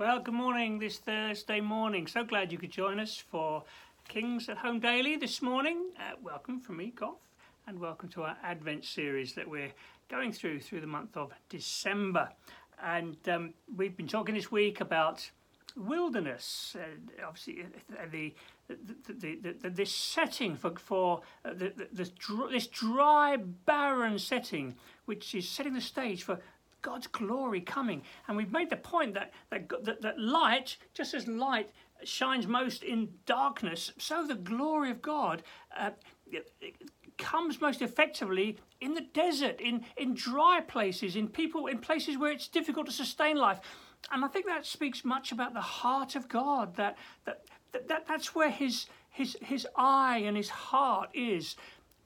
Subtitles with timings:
[0.00, 2.06] Well, good morning this Thursday morning.
[2.06, 3.64] So glad you could join us for
[4.08, 5.90] Kings at Home Daily this morning.
[5.98, 7.18] Uh, welcome from me, Goff,
[7.66, 9.74] and welcome to our Advent series that we're
[10.08, 12.30] going through through the month of December.
[12.82, 15.30] And um, we've been talking this week about
[15.76, 18.34] wilderness, uh, obviously uh, the,
[18.68, 22.10] the, the, the, this setting for, for uh, the, this,
[22.50, 26.40] this dry, barren setting, which is setting the stage for
[26.82, 28.02] God's glory coming.
[28.26, 31.70] And we've made the point that, that, that, that light, just as light
[32.04, 35.42] shines most in darkness, so the glory of God
[35.78, 35.90] uh,
[37.18, 42.32] comes most effectively in the desert, in, in dry places, in people, in places where
[42.32, 43.60] it's difficult to sustain life.
[44.10, 47.42] And I think that speaks much about the heart of God, that, that,
[47.72, 51.56] that, that that's where his, his, his eye and his heart is.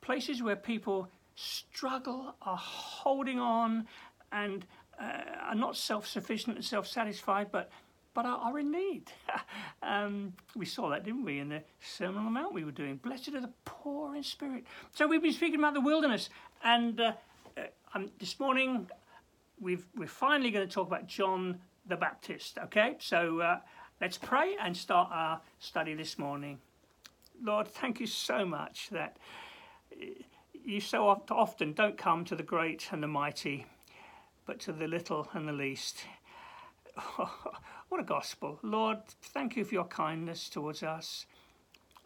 [0.00, 3.86] Places where people struggle, are holding on,
[4.32, 4.66] and
[5.00, 7.70] uh, are not self-sufficient and self-satisfied, but
[8.14, 9.10] but are, are in need.
[9.82, 12.96] um, we saw that, didn't we, in the Sermon on the Mount we were doing.
[12.96, 14.64] Blessed are the poor in spirit.
[14.92, 16.28] So we've been speaking about the wilderness,
[16.62, 17.12] and uh,
[17.56, 17.62] uh,
[17.94, 18.88] um, this morning
[19.60, 22.58] we've we're finally going to talk about John the Baptist.
[22.64, 23.58] Okay, so uh,
[24.00, 26.58] let's pray and start our study this morning.
[27.42, 29.16] Lord, thank you so much that
[29.92, 30.04] uh,
[30.64, 33.66] you so often don't come to the great and the mighty
[34.46, 36.04] but to the little and the least.
[37.16, 38.58] what a gospel.
[38.62, 41.26] Lord, thank you for your kindness towards us.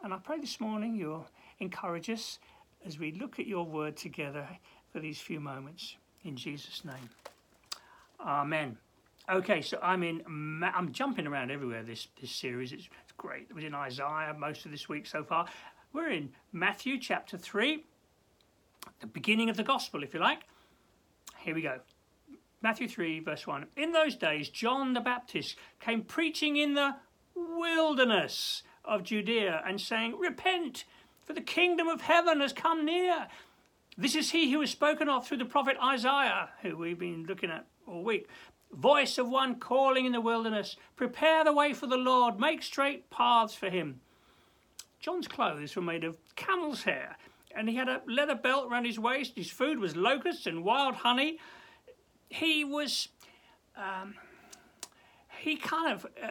[0.03, 1.27] And I pray this morning you'll
[1.59, 2.39] encourage us
[2.85, 4.47] as we look at your word together
[4.91, 5.95] for these few moments.
[6.23, 7.09] In Jesus' name.
[8.19, 8.77] Amen.
[9.29, 10.23] Okay, so I'm in.
[10.63, 11.83] I'm jumping around everywhere.
[11.83, 12.71] This this series.
[12.71, 13.47] It's, it's great.
[13.49, 15.47] It was in Isaiah most of this week so far.
[15.91, 17.83] We're in Matthew chapter three,
[19.01, 20.43] the beginning of the gospel, if you like.
[21.39, 21.79] Here we go.
[22.61, 23.67] Matthew 3, verse 1.
[23.75, 26.95] In those days, John the Baptist came preaching in the
[27.35, 30.85] wilderness of Judea and saying, Repent,
[31.23, 33.27] for the kingdom of heaven has come near.
[33.95, 37.51] This is he who was spoken of through the prophet Isaiah, who we've been looking
[37.51, 38.27] at all week.
[38.71, 43.09] Voice of one calling in the wilderness, Prepare the way for the Lord, make straight
[43.11, 44.01] paths for him.
[44.99, 47.17] John's clothes were made of camel's hair,
[47.55, 49.33] and he had a leather belt round his waist.
[49.35, 51.37] His food was locusts and wild honey
[52.29, 53.09] he was
[53.75, 54.15] um,
[55.39, 56.27] he kind of uh,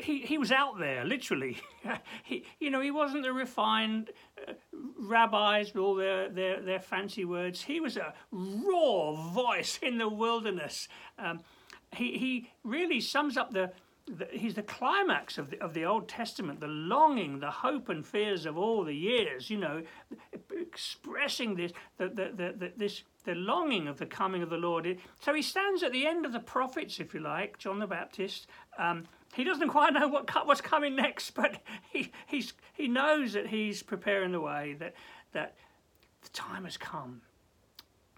[0.00, 1.58] he he was out there literally.
[2.22, 4.10] He you know he wasn't the refined
[4.46, 4.52] uh,
[4.98, 7.62] rabbis with all their, their their fancy words.
[7.62, 10.88] He was a raw voice in the wilderness.
[11.18, 11.40] Um,
[11.92, 13.72] he he really sums up the,
[14.06, 18.06] the he's the climax of the, of the Old Testament, the longing, the hope and
[18.06, 19.82] fears of all the years, you know,
[20.70, 24.98] expressing this, the, the, the, the this the longing of the coming of the Lord.
[25.20, 28.46] So he stands at the end of the prophets, if you like, John the Baptist.
[28.78, 29.04] Um,
[29.34, 31.60] he doesn't quite know what what's coming next, but
[31.92, 34.94] he he's he knows that he's preparing the way that
[35.32, 35.56] that
[36.22, 37.22] the time has come.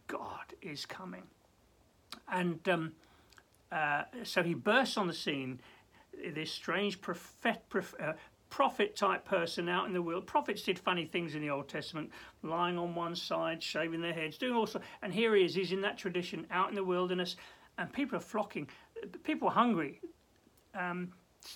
[0.06, 1.24] God is coming,
[2.30, 2.92] and um,
[3.70, 5.60] uh, so he bursts on the scene.
[6.34, 7.62] This strange prophet,
[7.98, 8.12] uh,
[8.52, 10.26] prophet type person out in the world.
[10.26, 12.10] Prophets did funny things in the Old Testament,
[12.42, 14.86] lying on one side, shaving their heads, doing all sorts.
[15.00, 17.36] And here he is, he's in that tradition, out in the wilderness,
[17.78, 18.68] and people are flocking.
[19.24, 20.02] People are hungry.
[20.78, 21.12] Um,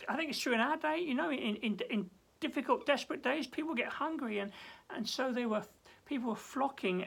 [0.08, 3.46] I think it's true in our day, you know, in, in, in difficult, desperate days,
[3.46, 4.50] people get hungry, and,
[4.88, 5.62] and so they were,
[6.06, 7.04] people were flocking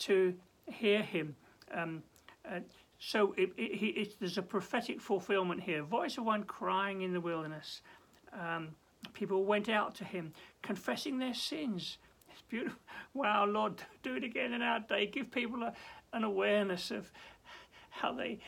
[0.00, 0.34] to
[0.66, 1.36] hear him.
[1.72, 2.02] Um,
[2.44, 2.58] uh,
[2.98, 5.84] so it, it, it, there's a prophetic fulfillment here.
[5.84, 7.82] Voice of one crying in the wilderness.
[8.32, 8.70] Um,
[9.12, 10.32] People went out to him,
[10.62, 11.98] confessing their sins.
[12.30, 12.78] It's beautiful.
[13.14, 15.06] Wow, Lord, do it again in our day.
[15.06, 15.72] Give people a,
[16.12, 17.10] an awareness of
[17.90, 18.38] how they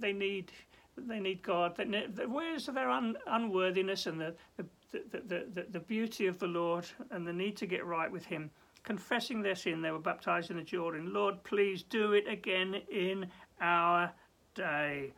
[0.00, 0.52] they need
[0.96, 1.76] they need God.
[1.76, 6.38] The awareness of their un, unworthiness and the the, the, the, the, the beauty of
[6.38, 8.50] the Lord and the need to get right with Him.
[8.82, 11.12] Confessing their sin, they were baptized in the Jordan.
[11.12, 13.26] Lord, please do it again in
[13.60, 14.12] our
[14.54, 15.12] day.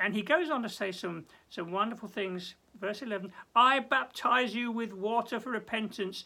[0.00, 4.70] And he goes on to say some, some wonderful things verse 11 I baptize you
[4.70, 6.24] with water for repentance,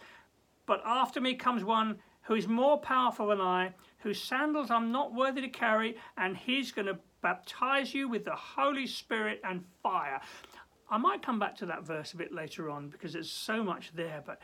[0.67, 5.15] but after me comes one who is more powerful than I, whose sandals I'm not
[5.15, 10.21] worthy to carry, and he's going to baptize you with the Holy Spirit and fire.
[10.91, 13.93] I might come back to that verse a bit later on because there's so much
[13.95, 14.41] there, but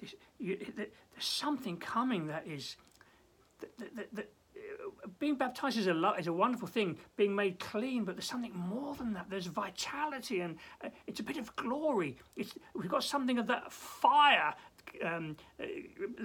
[0.00, 2.76] this, you, there's something coming that is
[3.60, 4.32] that, that, that,
[5.18, 8.94] being baptized is a is a wonderful thing, being made clean, but there's something more
[8.94, 9.26] than that.
[9.28, 12.16] There's vitality and uh, it's a bit of glory.
[12.36, 14.54] It's we've got something of that fire.
[15.04, 15.64] Um, uh,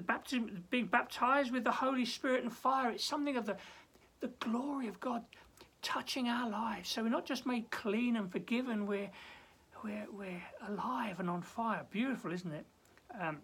[0.02, 2.90] baptism, being baptized with the Holy Spirit and fire.
[2.92, 3.56] It's something of the
[4.20, 5.24] the glory of God
[5.82, 6.90] touching our lives.
[6.90, 9.10] So we're not just made clean and forgiven, we're,
[9.84, 11.86] we're, we're alive and on fire.
[11.92, 12.66] Beautiful, isn't it?
[13.20, 13.40] Um,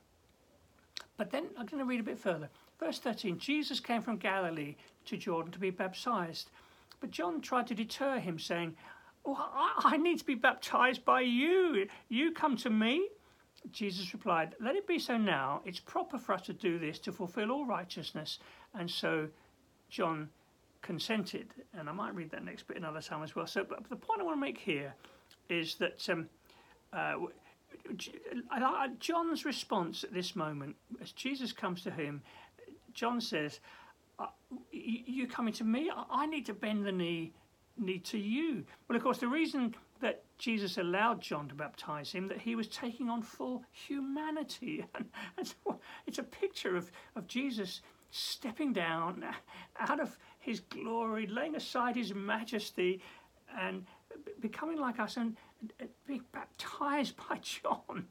[1.23, 2.49] but then I'm going to read a bit further.
[2.81, 4.75] Verse 13 Jesus came from Galilee
[5.05, 6.49] to Jordan to be baptized.
[6.99, 8.75] But John tried to deter him, saying,
[9.25, 11.87] oh, I, I need to be baptized by you.
[12.09, 13.07] You come to me?
[13.71, 15.61] Jesus replied, Let it be so now.
[15.63, 18.39] It's proper for us to do this to fulfill all righteousness.
[18.73, 19.29] And so
[19.89, 20.27] John
[20.81, 21.53] consented.
[21.73, 23.47] And I might read that next bit another time as well.
[23.47, 24.93] So, but the point I want to make here
[25.47, 26.27] is that um,
[26.91, 27.13] uh,
[28.99, 32.21] John's response at this moment, as Jesus comes to him,
[32.93, 33.59] John says,
[34.19, 34.27] uh,
[34.71, 35.91] "You coming to me?
[35.93, 37.33] I need to bend the knee,
[37.77, 42.27] knee to you." Well, of course, the reason that Jesus allowed John to baptize him
[42.27, 45.53] that he was taking on full humanity, and,
[46.05, 47.81] it's a picture of of Jesus
[48.11, 49.25] stepping down
[49.79, 53.01] out of his glory, laying aside his majesty,
[53.57, 53.85] and
[54.39, 55.35] becoming like us and
[56.07, 58.07] being baptized by John,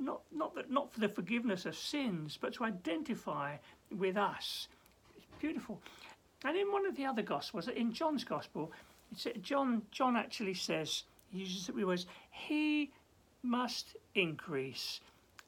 [0.00, 3.56] not, not, that, not for the forgiveness of sins, but to identify
[3.96, 4.68] with us.
[5.16, 5.80] It's beautiful.
[6.44, 8.72] And in one of the other Gospels, in John's Gospel,
[9.40, 12.90] John, John actually says, he uses the words, He
[13.42, 15.00] must increase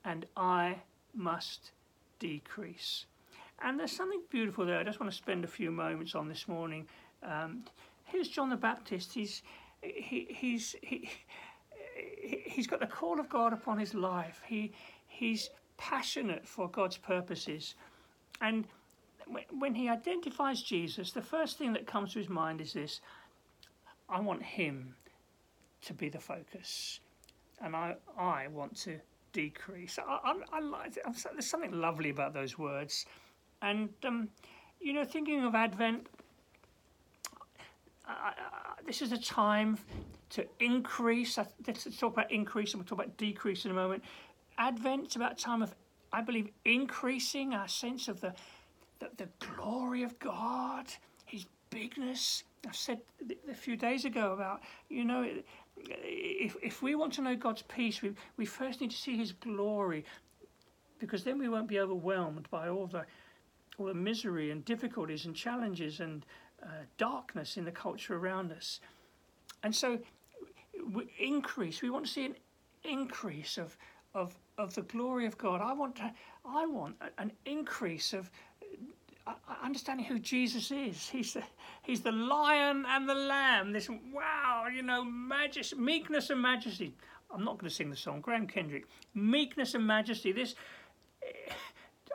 [0.05, 0.77] and I
[1.15, 1.73] must
[2.19, 3.07] decrease.
[3.61, 4.79] And there's something beautiful there.
[4.79, 6.87] I just want to spend a few moments on this morning.
[7.23, 7.65] Um,
[8.05, 9.13] here's John the Baptist.
[9.13, 9.43] He's
[9.83, 11.11] he, he's he,
[11.97, 14.41] he's got the call of God upon his life.
[14.47, 14.73] He
[15.07, 17.75] he's passionate for God's purposes,
[18.41, 18.67] and
[19.51, 23.01] when he identifies Jesus, the first thing that comes to his mind is this:
[24.09, 24.95] I want him
[25.83, 27.01] to be the focus,
[27.63, 28.99] and I I want to
[29.33, 29.99] decrease.
[29.99, 33.07] I, I, I like there's something lovely about those words,
[33.63, 34.29] and um,
[34.81, 36.07] you know, thinking of Advent
[38.87, 39.79] this is a time
[40.31, 41.39] to increase.
[41.39, 44.03] Uh, let's talk about increase and we'll talk about decrease in a moment.
[44.59, 45.75] Advent's about a time of,
[46.13, 48.33] I believe, increasing our sense of the,
[48.99, 50.87] the, the glory of God,
[51.27, 52.45] His bigness.
[52.67, 53.01] I said
[53.51, 55.29] a few days ago about, you know,
[55.77, 59.33] if, if we want to know God's peace, we, we first need to see His
[59.33, 60.05] glory
[60.99, 63.05] because then we won't be overwhelmed by all the,
[63.79, 66.27] all the misery and difficulties and challenges and
[66.63, 66.67] uh,
[66.97, 68.81] darkness in the culture around us.
[69.63, 69.99] And so,
[70.93, 71.83] we increase.
[71.83, 72.37] We want to see an
[72.85, 73.77] increase of
[74.15, 75.61] of of the glory of God.
[75.61, 76.13] I want to.
[76.45, 78.31] I want an increase of
[79.27, 79.33] uh,
[79.63, 81.09] understanding who Jesus is.
[81.09, 81.43] He's the,
[81.83, 83.73] he's the lion and the lamb.
[83.73, 86.95] This wow, you know, majesty, meekness and majesty.
[87.31, 88.21] I'm not going to sing the song.
[88.23, 90.33] Graham Kendrick, meekness and majesty.
[90.33, 90.55] This.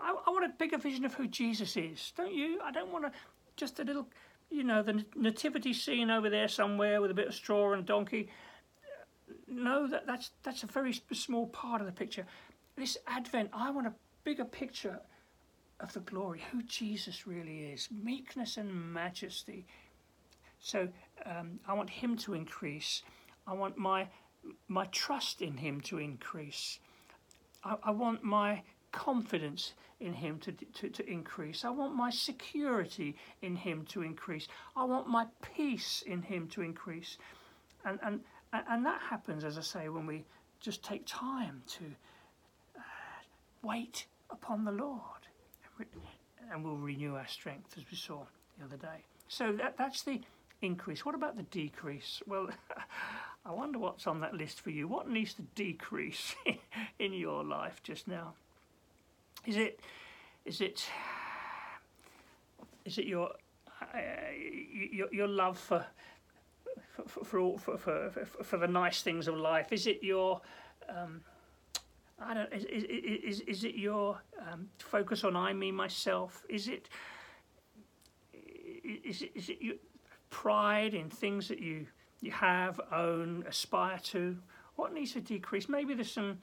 [0.02, 2.14] I, I want a bigger vision of who Jesus is.
[2.18, 2.60] Don't you?
[2.64, 3.12] I don't want to
[3.56, 4.08] just a little
[4.54, 7.86] you know, the nativity scene over there somewhere with a bit of straw and a
[7.86, 8.30] donkey.
[9.48, 12.26] No, that, that's, that's a very small part of the picture.
[12.76, 15.00] This Advent, I want a bigger picture
[15.80, 19.66] of the glory, who Jesus really is, meekness and majesty.
[20.60, 20.88] So
[21.26, 23.02] um, I want him to increase.
[23.48, 24.08] I want my
[24.68, 26.80] my trust in him to increase.
[27.64, 28.62] I, I want my
[28.94, 31.66] confidence in Him to, to, to increase.
[31.66, 34.48] I want my security in Him to increase.
[34.76, 37.18] I want my peace in Him to increase.
[37.84, 38.22] And, and,
[38.54, 40.24] and that happens, as I say, when we
[40.62, 41.84] just take time to
[42.78, 42.82] uh,
[43.62, 45.02] wait upon the Lord.
[46.52, 48.24] And we'll renew our strength, as we saw
[48.58, 49.04] the other day.
[49.28, 50.22] So that, that's the
[50.62, 51.06] increase.
[51.06, 52.22] What about the decrease?
[52.28, 52.50] Well,
[53.46, 54.88] I wonder what's on that list for you.
[54.88, 56.36] What needs to decrease
[57.00, 58.36] in your life just now?
[59.46, 59.80] Is it,
[60.46, 60.90] is it,
[62.86, 63.32] is it your,
[63.82, 63.98] uh,
[64.92, 65.86] your, your love for,
[67.08, 68.10] for, for, all, for, for,
[68.42, 69.74] for, the nice things of life?
[69.74, 70.40] Is it your,
[70.88, 71.22] um,
[72.22, 72.84] I don't, is, is,
[73.24, 74.18] is, is it your
[74.50, 76.46] um, focus on I, me, myself?
[76.48, 76.88] Is it,
[78.34, 79.76] is it, is it your
[80.30, 81.86] pride in things that you,
[82.22, 84.38] you have, own, aspire to?
[84.78, 85.68] What needs to decrease?
[85.68, 86.40] Maybe there's some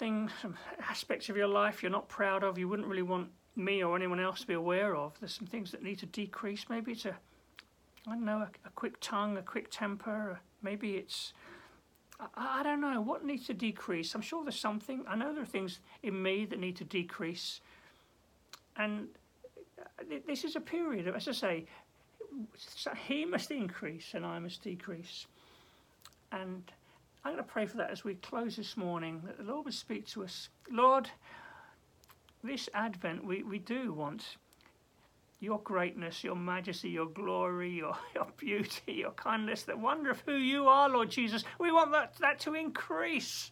[0.00, 0.56] things, some
[0.88, 4.18] aspects of your life you're not proud of, you wouldn't really want me or anyone
[4.18, 5.12] else to be aware of.
[5.20, 6.64] There's some things that need to decrease.
[6.68, 7.12] Maybe it's I
[8.06, 10.40] don't know, a, a quick tongue, a quick temper.
[10.62, 11.34] Maybe it's,
[12.18, 14.14] I, I, don't know, what needs to decrease?
[14.14, 15.04] I'm sure there's something.
[15.06, 17.60] I know there are things in me that need to decrease.
[18.76, 19.08] And
[19.78, 21.66] uh, this is a period, of, as I say,
[23.06, 25.26] he must increase and I must decrease.
[26.32, 26.62] And
[27.24, 29.74] I'm going to pray for that as we close this morning, that the Lord would
[29.74, 30.48] speak to us.
[30.70, 31.10] Lord,
[32.42, 34.36] this Advent, we, we do want
[35.38, 40.34] your greatness, your majesty, your glory, your, your beauty, your kindness, the wonder of who
[40.34, 41.44] you are, Lord Jesus.
[41.58, 43.50] We want that, that to increase.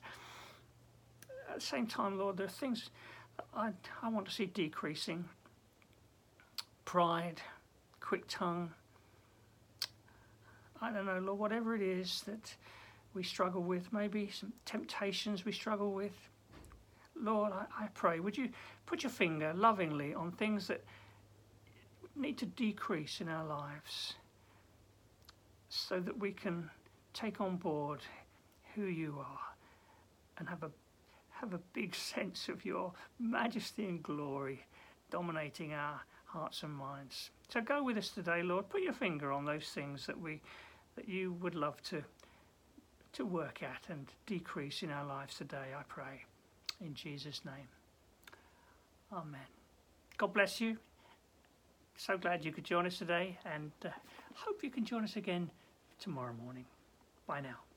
[1.50, 2.90] At the same time, Lord, there are things
[3.54, 3.70] I,
[4.02, 5.25] I want to see decreasing
[6.84, 7.42] pride,
[8.00, 8.70] quick tongue.
[10.80, 12.54] I don't know, Lord, whatever it is that
[13.18, 16.12] we struggle with, maybe some temptations we struggle with.
[17.20, 18.50] Lord, I, I pray, would you
[18.87, 20.84] put your finger lovingly on things that
[22.14, 24.14] need to decrease in our lives
[25.68, 26.70] so that we can
[27.12, 27.98] take on board
[28.76, 29.40] who you are
[30.38, 30.70] and have a
[31.40, 34.64] have a big sense of your majesty and glory
[35.10, 37.30] dominating our hearts and minds.
[37.48, 38.68] So go with us today, Lord.
[38.68, 40.40] Put your finger on those things that we
[40.94, 42.04] that you would love to
[43.12, 46.25] to work at and decrease in our lives today, I pray.
[46.81, 47.69] In Jesus' name.
[49.12, 49.41] Amen.
[50.17, 50.77] God bless you.
[51.97, 53.88] So glad you could join us today and uh,
[54.35, 55.50] hope you can join us again
[55.99, 56.65] tomorrow morning.
[57.27, 57.67] Bye now.